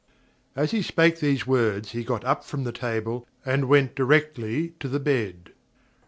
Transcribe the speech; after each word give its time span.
As 0.55 0.71
he 0.71 0.81
spake 0.81 1.19
these 1.19 1.45
words, 1.45 1.91
he 1.91 2.03
got 2.03 2.25
up 2.25 2.43
from 2.43 2.63
the 2.63 2.71
table, 2.71 3.27
and 3.45 3.69
went 3.69 3.93
directly 3.93 4.69
to 4.79 4.87
the 4.89 4.99
bed. 4.99 5.51